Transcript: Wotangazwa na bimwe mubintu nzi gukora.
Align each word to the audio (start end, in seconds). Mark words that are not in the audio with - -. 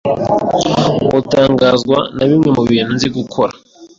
Wotangazwa 1.11 1.97
na 2.15 2.23
bimwe 2.29 2.49
mubintu 2.57 2.91
nzi 2.97 3.07
gukora. 3.17 3.53